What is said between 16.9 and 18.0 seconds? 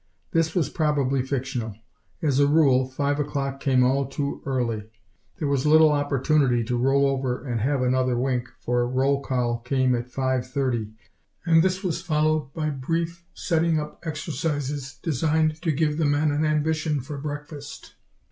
for breakfast.